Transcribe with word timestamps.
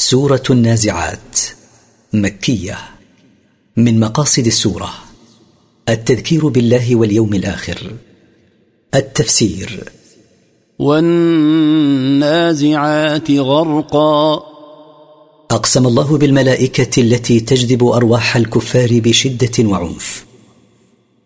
سورة 0.00 0.42
النازعات 0.50 1.40
مكية. 2.12 2.78
من 3.76 4.00
مقاصد 4.00 4.46
السورة 4.46 4.94
التذكير 5.88 6.48
بالله 6.48 6.96
واليوم 6.96 7.34
الآخر. 7.34 7.92
التفسير 8.94 9.92
والنازعات 10.78 11.60
غرقا. 13.30 14.42
أقسم 15.50 15.86
الله 15.86 16.18
بالملائكة 16.18 17.02
التي 17.02 17.40
تجذب 17.40 17.84
أرواح 17.84 18.36
الكفار 18.36 19.00
بشدة 19.00 19.68
وعنف. 19.68 20.24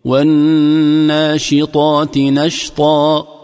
والناشطات 0.05 2.17
نشطا. 2.17 3.34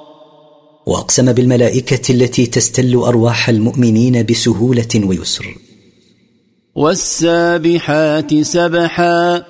وأقسم 0.86 1.34
بالملائكة 1.34 2.12
التي 2.12 2.46
تستل 2.46 2.96
أرواح 2.96 3.50
المؤمنين 3.50 4.26
بسهولة 4.26 4.88
ويسر. 4.96 5.56
والسابحات 6.76 8.34
سبحا. 8.42 9.44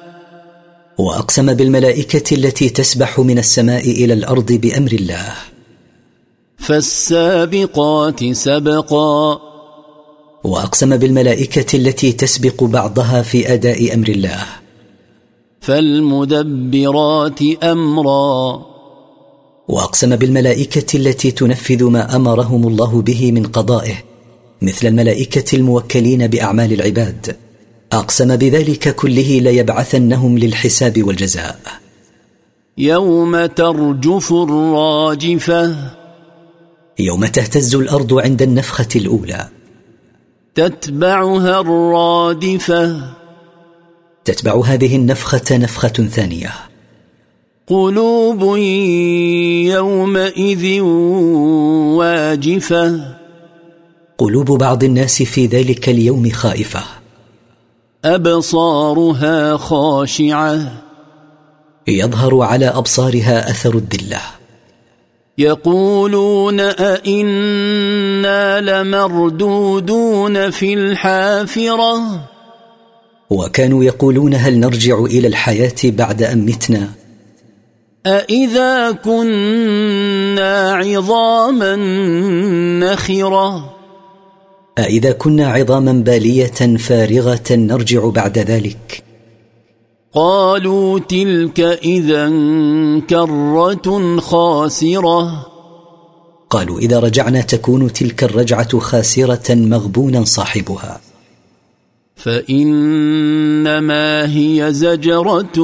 وأقسم 0.97 1.53
بالملائكة 1.53 2.35
التي 2.35 2.69
تسبح 2.69 3.19
من 3.19 3.37
السماء 3.37 3.91
إلى 3.91 4.13
الأرض 4.13 4.51
بأمر 4.51 4.91
الله. 4.91 5.33
فالسابقات 6.57 8.31
سبقا. 8.31 9.39
وأقسم 10.43 10.97
بالملائكة 10.97 11.77
التي 11.77 12.11
تسبق 12.11 12.63
بعضها 12.63 13.21
في 13.21 13.53
أداء 13.53 13.93
أمر 13.93 14.07
الله. 14.09 14.45
فالمدبرات 15.61 17.41
أمرا. 17.63 18.70
وأقسم 19.71 20.15
بالملائكة 20.15 20.97
التي 20.97 21.31
تنفذ 21.31 21.83
ما 21.83 22.15
أمرهم 22.15 22.67
الله 22.67 23.01
به 23.01 23.31
من 23.31 23.43
قضائه 23.43 23.95
مثل 24.61 24.87
الملائكة 24.87 25.55
الموكلين 25.55 26.27
بأعمال 26.27 26.73
العباد. 26.73 27.35
أقسم 27.91 28.35
بذلك 28.35 28.95
كله 28.95 29.39
ليبعثنهم 29.39 30.37
للحساب 30.37 31.03
والجزاء. 31.03 31.59
يوم 32.77 33.45
ترجف 33.45 34.33
الراجفة. 34.33 35.75
يوم 36.99 37.25
تهتز 37.25 37.75
الأرض 37.75 38.13
عند 38.13 38.41
النفخة 38.41 38.87
الأولى. 38.95 39.47
تتبعها 40.55 41.61
الرادفة. 41.61 43.13
تتبع 44.25 44.61
هذه 44.65 44.95
النفخة 44.95 45.57
نفخة 45.57 45.87
ثانية. 45.87 46.70
قلوب 47.71 48.57
يومئذ 49.67 50.81
واجفة. 51.95 53.15
قلوب 54.17 54.51
بعض 54.51 54.83
الناس 54.83 55.23
في 55.23 55.45
ذلك 55.45 55.89
اليوم 55.89 56.29
خائفة. 56.29 56.83
أبصارها 58.05 59.57
خاشعة. 59.57 60.73
يظهر 61.87 62.41
على 62.41 62.65
أبصارها 62.65 63.49
أثر 63.51 63.75
الذله 63.75 64.21
يقولون 65.37 66.59
أئنا 66.59 67.81
لمردودون 68.61 70.49
في 70.49 70.73
الحافرة. 70.73 72.27
وكانوا 73.29 73.83
يقولون 73.83 74.33
هل 74.33 74.59
نرجع 74.59 74.99
إلى 74.99 75.27
الحياة 75.27 75.75
بعد 75.83 76.23
أن 76.23 76.45
متنا؟ 76.45 77.00
أإذا 78.05 78.91
كنا 78.91 80.73
عظاما 80.73 81.75
نخرة 82.79 83.73
أإذا 84.77 85.11
كنا 85.11 85.47
عظاما 85.47 85.91
بالية 85.91 86.77
فارغة 86.77 87.51
نرجع 87.51 88.09
بعد 88.09 88.37
ذلك. 88.37 89.03
قالوا 90.13 90.99
تلك 90.99 91.59
إذا 91.59 92.29
كرة 93.09 94.19
خاسرة 94.19 95.47
قالوا 96.49 96.79
إذا 96.79 96.99
رجعنا 96.99 97.41
تكون 97.41 97.93
تلك 97.93 98.23
الرجعة 98.23 98.79
خاسرة 98.79 99.55
مغبونا 99.55 100.23
صاحبها. 100.23 101.01
فإنما 102.15 103.05
هي 104.35 104.67
زجرة 104.73 105.59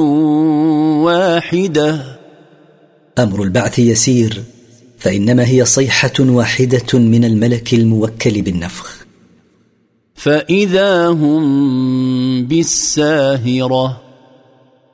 واحدة 1.02 2.17
أمر 3.18 3.42
البعث 3.42 3.78
يسير 3.78 4.42
فإنما 4.98 5.46
هي 5.48 5.64
صيحة 5.64 6.12
واحدة 6.20 6.98
من 6.98 7.24
الملك 7.24 7.74
الموكل 7.74 8.42
بالنفخ. 8.42 9.06
فإذا 10.14 11.08
هم 11.08 12.46
بالساهرة. 12.46 14.00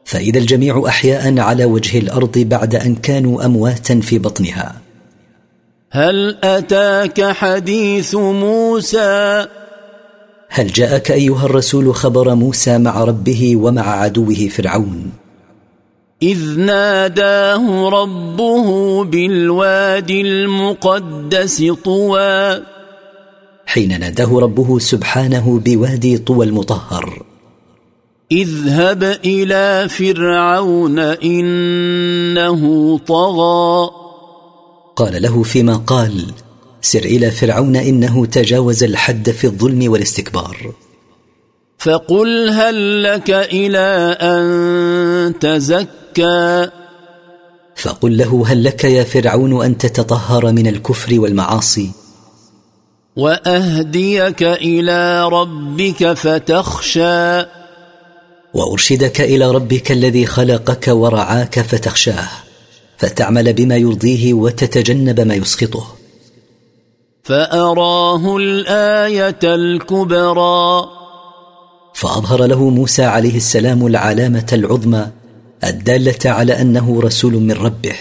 فإذا 0.04 0.38
الجميع 0.38 0.84
أحياء 0.86 1.38
على 1.38 1.64
وجه 1.64 1.98
الأرض 1.98 2.38
بعد 2.38 2.74
أن 2.74 2.94
كانوا 2.94 3.44
أمواتا 3.44 4.00
في 4.00 4.18
بطنها. 4.18 4.80
هل 5.90 6.38
أتاك 6.42 7.22
حديث 7.22 8.14
موسى؟ 8.14 9.46
هل 10.48 10.66
جاءك 10.66 11.10
أيها 11.10 11.46
الرسول 11.46 11.94
خبر 11.94 12.34
موسى 12.34 12.78
مع 12.78 13.04
ربه 13.04 13.56
ومع 13.56 14.00
عدوه 14.00 14.48
فرعون؟ 14.50 15.23
إذ 16.22 16.58
ناداه 16.58 17.88
ربه 17.88 19.04
بالوادي 19.04 20.20
المقدس 20.20 21.72
طوى. 21.84 22.62
حين 23.66 24.00
ناداه 24.00 24.41
ربه 24.41 24.78
سبحانه 24.78 25.60
بوادي 25.64 26.19
طوى 26.19 26.47
المطهر. 26.47 27.22
اذهب 28.32 29.02
إلى 29.25 29.88
فرعون 29.88 30.98
إنه 30.98 32.98
طغى. 32.98 33.91
قال 34.96 35.22
له 35.22 35.42
فيما 35.42 35.76
قال 35.76 36.25
سر 36.81 36.98
إلى 36.98 37.31
فرعون 37.31 37.76
إنه 37.76 38.26
تجاوز 38.26 38.84
الحد 38.84 39.31
في 39.31 39.44
الظلم 39.44 39.92
والاستكبار. 39.92 40.72
فقل 41.78 42.50
هل 42.50 43.02
لك 43.02 43.31
إلى 43.31 44.16
أن 44.20 45.38
تزكى؟ 45.38 46.03
زكا 46.14 46.70
فقل 47.76 48.16
له 48.16 48.44
هل 48.47 48.64
لك 48.64 48.84
يا 48.84 49.04
فرعون 49.04 49.64
أن 49.64 49.78
تتطهر 49.78 50.52
من 50.52 50.66
الكفر 50.66 51.20
والمعاصي؟ 51.20 51.91
وأهديك 53.16 54.42
إلى 54.42 55.28
ربك 55.28 56.12
فتخشى. 56.12 57.42
وأرشدك 58.54 59.20
إلى 59.20 59.50
ربك 59.50 59.92
الذي 59.92 60.26
خلقك 60.26 60.88
ورعاك 60.88 61.60
فتخشاه 61.60 62.28
فتعمل 62.98 63.52
بما 63.52 63.76
يرضيه 63.76 64.34
وتتجنب 64.34 65.20
ما 65.20 65.34
يسخطه. 65.34 65.86
فأراه 67.22 68.36
الآية 68.36 69.38
الكبرى. 69.44 70.88
فأظهر 71.94 72.44
له 72.46 72.70
موسى 72.70 73.04
عليه 73.04 73.36
السلام 73.36 73.86
العلامة 73.86 74.46
العظمى 74.52 75.10
الدالة 75.69 76.30
على 76.30 76.60
أنه 76.60 77.00
رسول 77.00 77.32
من 77.32 77.52
ربه 77.52 77.94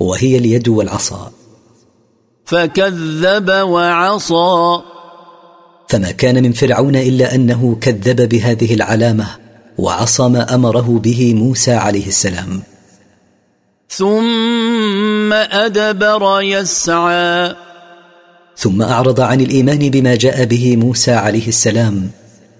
وهي 0.00 0.38
اليد 0.38 0.68
والعصا. 0.68 1.32
فكذب 2.44 3.50
وعصى. 3.50 4.80
فما 5.88 6.10
كان 6.10 6.42
من 6.42 6.52
فرعون 6.52 6.96
إلا 6.96 7.34
أنه 7.34 7.78
كذب 7.80 8.28
بهذه 8.28 8.74
العلامة 8.74 9.26
وعصى 9.78 10.22
ما 10.22 10.54
أمره 10.54 11.00
به 11.02 11.34
موسى 11.34 11.72
عليه 11.72 12.06
السلام. 12.06 12.62
ثم 13.90 15.32
أدبر 15.32 16.40
يسعى. 16.40 17.54
ثم 18.56 18.82
أعرض 18.82 19.20
عن 19.20 19.40
الإيمان 19.40 19.90
بما 19.90 20.14
جاء 20.14 20.44
به 20.44 20.76
موسى 20.76 21.12
عليه 21.12 21.48
السلام 21.48 22.10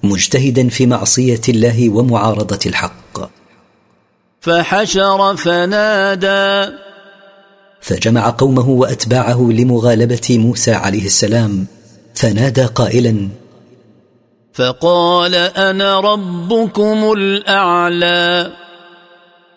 مجتهدا 0.02 0.68
في 0.68 0.86
معصية 0.86 1.40
الله 1.48 1.88
ومعارضة 1.88 2.58
الحق. 2.66 3.03
فحشر 4.44 5.36
فنادى. 5.36 6.72
فجمع 7.80 8.30
قومه 8.30 8.68
وأتباعه 8.68 9.50
لمغالبة 9.50 10.38
موسى 10.38 10.72
عليه 10.72 11.06
السلام 11.06 11.66
فنادى 12.14 12.64
قائلا 12.64 13.28
فقال 14.52 15.34
أنا 15.34 16.00
ربكم 16.00 17.12
الأعلى. 17.12 18.52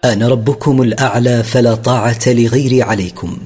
أنا 0.06 0.28
ربكم 0.28 0.82
الأعلى 0.82 1.44
فلا 1.44 1.76
طاعة 1.76 2.20
لغيري 2.28 2.82
عليكم. 2.82 3.38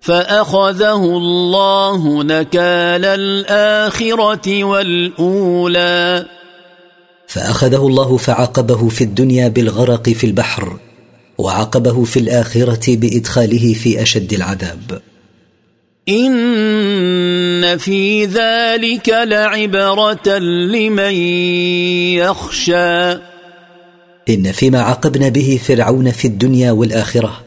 فأخذه 0.00 1.04
الله 1.04 2.22
نكال 2.22 3.04
الآخرة 3.04 4.64
والأولى. 4.64 6.26
فأخذه 7.28 7.86
الله 7.86 8.16
فعاقبه 8.16 8.88
في 8.88 9.04
الدنيا 9.04 9.48
بالغرق 9.48 10.08
في 10.08 10.26
البحر 10.26 10.78
وعاقبه 11.38 12.04
في 12.04 12.18
الآخرة 12.18 12.96
بإدخاله 12.96 13.74
في 13.74 14.02
أشد 14.02 14.32
العذاب. 14.32 15.02
إن 16.08 17.78
في 17.78 18.24
ذلك 18.24 19.08
لعبرة 19.08 20.38
لمن 20.38 21.14
يخشى. 22.16 23.12
إن 24.28 24.52
فيما 24.52 24.80
عاقبنا 24.80 25.28
به 25.28 25.60
فرعون 25.64 26.10
في 26.10 26.24
الدنيا 26.28 26.72
والآخرة 26.72 27.40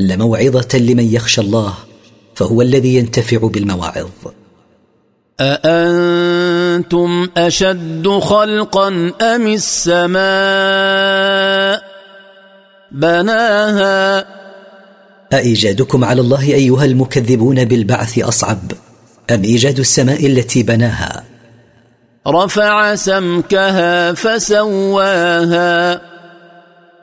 لموعظة 0.00 0.78
لمن 0.78 1.14
يخشى 1.14 1.40
الله 1.40 1.74
فهو 2.34 2.62
الذي 2.62 2.94
ينتفع 2.94 3.38
بالمواعظ. 3.38 4.08
اانتم 6.80 7.28
أشد 7.36 8.08
خلقا 8.08 8.88
أم 9.22 9.46
السماء؟ 9.46 10.20
بناها. 12.92 14.24
أإيجادكم 15.32 16.04
على 16.04 16.20
الله 16.20 16.42
أيها 16.42 16.84
المكذبون 16.84 17.64
بالبعث 17.64 18.18
أصعب 18.18 18.72
أم 19.30 19.44
إيجاد 19.44 19.78
السماء 19.78 20.26
التي 20.26 20.62
بناها؟ 20.62 21.24
رفع 22.28 22.94
سمكها 22.94 24.12
فسواها. 24.12 26.00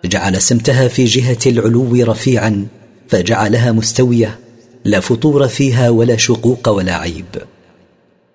جعل 0.06 0.42
سمتها 0.42 0.88
في 0.88 1.06
جهة 1.06 1.38
العلو 1.46 1.96
رفيعا 2.04 2.68
فجعلها 3.10 3.72
مستوية 3.72 4.40
لا 4.86 5.00
فطور 5.00 5.48
فيها 5.48 5.90
ولا 5.90 6.18
شقوق 6.18 6.70
ولا 6.70 6.96
عيب. 6.96 7.26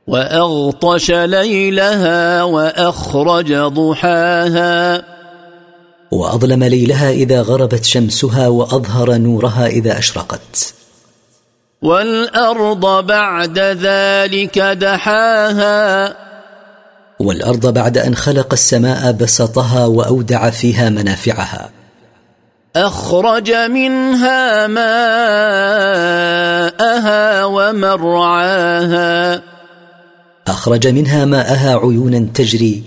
وأغطش 0.07 1.11
ليلها 1.11 2.43
وأخرج 2.43 3.55
ضحاها. 3.55 5.03
وأظلم 6.11 6.65
ليلها 6.65 7.11
إذا 7.11 7.43
غربت 7.43 7.85
شمسها 7.85 8.49
وأظهر 8.49 9.15
نورها 9.15 9.67
إذا 9.67 9.99
أشرقت. 9.99 10.75
والأرض 11.83 13.07
بعد 13.07 13.59
ذلك 13.59 14.59
دحاها. 14.59 16.15
والأرض 17.19 17.75
بعد 17.75 17.99
أن 17.99 18.15
خلق 18.15 18.53
السماء 18.53 19.13
بسطها 19.13 19.87
وأودع 19.87 20.51
فيها 20.51 20.91
منافعها. 20.91 21.71
أخرج 22.77 23.53
منها 23.53 24.67
ماءها 24.67 24.85
ومرعاها. 27.45 29.52
أخرج 30.53 30.89
منها 30.89 31.25
ماءها 31.25 31.77
عيونا 31.77 32.29
تجري 32.35 32.83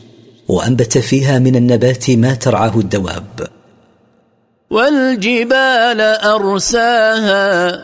وأنبت 0.48 0.98
فيها 0.98 1.40
من 1.40 1.56
النبات 1.56 2.12
ما 2.12 2.34
ترعاه 2.34 2.80
الدواب. 2.80 3.48
والجبال 4.70 6.02
أرساها. 6.02 7.84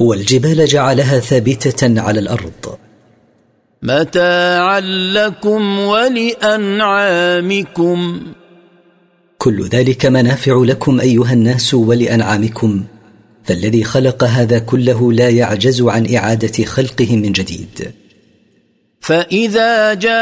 والجبال 0.00 0.66
جعلها 0.66 1.18
ثابتة 1.18 2.00
على 2.00 2.20
الأرض. 2.20 2.78
متاعا 3.82 4.80
لكم 5.14 5.78
ولأنعامكم. 5.78 7.12
كل 9.38 9.68
ذلك 9.68 10.06
منافع 10.06 10.62
لكم 10.64 11.00
أيها 11.00 11.32
الناس 11.32 11.74
ولأنعامكم. 11.74 12.84
فالذي 13.44 13.84
خلق 13.84 14.24
هذا 14.24 14.58
كله 14.58 15.12
لا 15.12 15.28
يعجز 15.28 15.82
عن 15.82 16.14
إعادة 16.14 16.64
خلقه 16.64 17.16
من 17.16 17.32
جديد. 17.32 18.03
فإذا 19.04 19.94
جاءت 19.94 20.18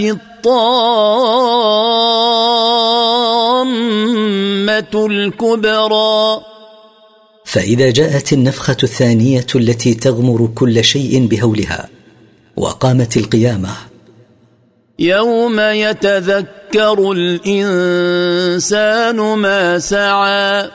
الطامة 0.00 0.66
الكبرى. 5.06 6.40
فإذا 7.44 7.90
جاءت 7.90 8.32
النفخة 8.32 8.76
الثانية 8.82 9.46
التي 9.54 9.94
تغمر 9.94 10.50
كل 10.54 10.84
شيء 10.84 11.26
بهولها 11.26 11.88
وقامت 12.56 13.16
القيامة. 13.16 13.70
يوم 14.98 15.60
يتذكر 15.60 17.12
الإنسان 17.12 19.16
ما 19.16 19.78
سعى. 19.78 20.70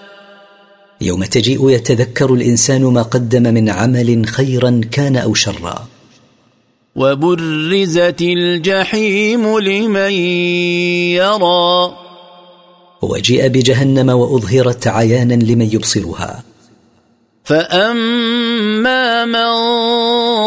يوم 1.01 1.23
تجيء 1.23 1.69
يتذكر 1.69 2.33
الإنسان 2.33 2.83
ما 2.83 3.01
قدم 3.01 3.43
من 3.43 3.69
عمل 3.69 4.27
خيرا 4.27 4.81
كان 4.91 5.17
أو 5.17 5.33
شرا. 5.33 5.90
وبرزت 6.95 8.21
الجحيم 8.21 9.59
لمن 9.59 10.11
يرى. 11.11 11.97
وجيء 13.01 13.47
بجهنم 13.47 14.09
وأظهرت 14.09 14.87
عيانا 14.87 15.33
لمن 15.33 15.73
يبصرها. 15.73 16.43
فأما 17.43 19.25
من 19.25 19.49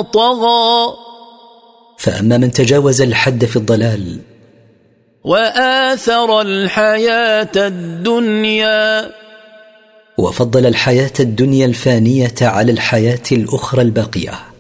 طغى 0.02 0.94
فأما 1.99 2.38
من 2.38 2.52
تجاوز 2.52 3.02
الحد 3.02 3.44
في 3.44 3.56
الضلال. 3.56 4.20
وآثر 5.25 6.41
الحياة 6.41 7.52
الدنيا. 7.56 9.11
وفضل 10.19 10.67
الحياة 10.67 11.12
الدنيا 11.20 11.67
الفانية 11.67 12.35
على 12.43 12.73
الحياة 12.73 13.23
الأخرى 13.32 13.82
الباقية. 13.82 14.53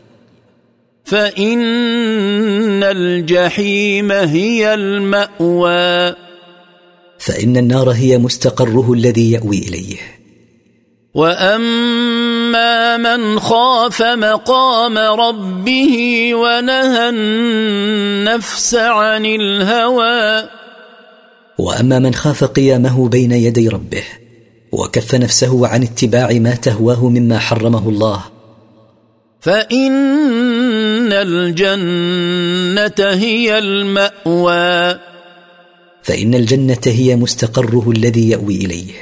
فإن 1.14 2.82
الجحيم 2.82 4.12
هي 4.12 4.74
المأوى. 4.74 6.14
فإن 7.18 7.56
النار 7.56 7.90
هي 7.90 8.18
مستقره 8.18 8.92
الذي 8.92 9.32
يأوي 9.32 9.58
إليه. 9.58 9.96
وأما 11.14 12.96
من 12.96 13.40
خاف 13.40 14.02
مقام 14.02 14.98
ربه 14.98 16.30
ونهى 16.34 17.08
النفس 17.08 18.74
عن 18.74 19.26
الهوى. 19.26 20.48
وأما 21.58 21.98
من 21.98 22.14
خاف 22.14 22.44
قيامه 22.44 23.08
بين 23.08 23.32
يدي 23.32 23.68
ربه 23.68 24.04
وكف 24.72 25.14
نفسه 25.14 25.66
عن 25.66 25.82
اتباع 25.82 26.32
ما 26.32 26.54
تهواه 26.54 27.08
مما 27.08 27.38
حرمه 27.38 27.88
الله 27.88 28.33
فإن 29.44 31.12
الجنة 31.12 33.10
هي 33.10 33.58
المأوى. 33.58 35.00
فإن 36.02 36.34
الجنة 36.34 36.80
هي 36.86 37.16
مستقره 37.16 37.90
الذي 37.90 38.30
يأوي 38.30 38.56
إليه. 38.56 38.92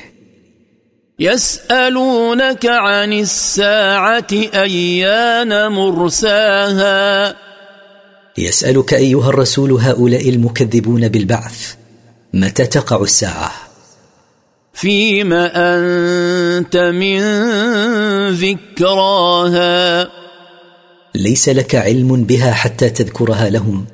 يسألونك 1.18 2.66
عن 2.66 3.12
الساعة 3.12 4.26
أيان 4.54 5.72
مرساها. 5.72 7.36
يسألك 8.38 8.94
أيها 8.94 9.28
الرسول 9.28 9.72
هؤلاء 9.72 10.28
المكذبون 10.28 11.08
بالبعث 11.08 11.74
متى 12.34 12.67
تقع 12.67 13.02
الساعة؟ 13.02 13.52
فيما 14.74 15.50
أنت 15.56 16.76
من 16.76 17.20
ذكراها. 18.31 20.21
ليس 21.14 21.48
لك 21.48 21.74
علم 21.74 22.24
بها 22.24 22.52
حتى 22.52 22.88
تذكرها 22.88 23.50
لهم 23.50 23.84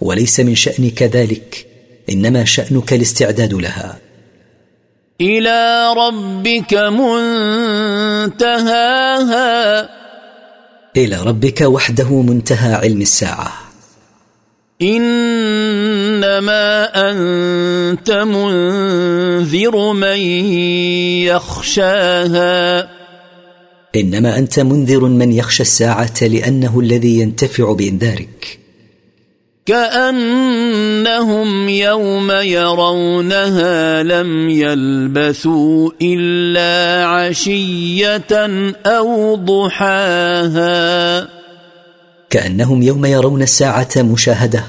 وليس 0.00 0.40
من 0.40 0.54
شانك 0.54 1.02
ذلك 1.02 1.66
إنما 2.10 2.44
شأنك 2.44 2.92
الاستعداد 2.92 3.54
لها. 3.54 3.98
إلى 5.20 5.92
ربك 5.96 6.74
منتهاها. 6.74 8.48
إلى 10.96 11.16
ربك 11.16 11.60
وحده 11.60 12.22
منتهى 12.22 12.74
علم 12.74 13.00
الساعة. 13.00 13.52
إنما 14.82 16.30
أنت 17.10 18.10
منذر 18.10 19.92
من 19.92 20.18
يخشاها. 21.26 22.97
إنما 24.00 24.38
أنت 24.38 24.60
منذر 24.60 25.04
من 25.04 25.32
يخشى 25.32 25.62
الساعة 25.62 26.14
لأنه 26.22 26.80
الذي 26.80 27.18
ينتفع 27.18 27.72
بانذارك 27.72 28.58
كأنهم 29.66 31.68
يوم 31.68 32.30
يرونها 32.30 34.02
لم 34.02 34.48
يلبثوا 34.48 35.90
إلا 36.02 37.06
عشية 37.06 38.26
أو 38.86 39.34
ضحاها. 39.34 41.28
كأنهم 42.30 42.82
يوم 42.82 43.04
يرون 43.04 43.42
الساعة 43.42 43.88
مشاهدة 43.96 44.64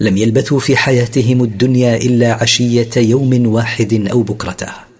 لم 0.00 0.16
يلبثوا 0.16 0.58
في 0.58 0.76
حياتهم 0.76 1.44
الدنيا 1.44 1.96
إلا 1.96 2.32
عشية 2.32 2.90
يوم 2.96 3.46
واحد 3.46 4.08
أو 4.12 4.22
بكرته 4.22 4.93